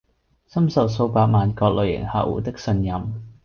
[0.47, 3.21] 深受數百萬各類型客戶的信任